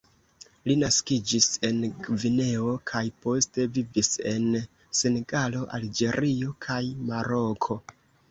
[0.69, 4.47] Li naskiĝis en Gvineo kaj poste vivis en
[5.01, 6.81] Senegalo, Alĝerio kaj
[7.11, 7.79] Maroko.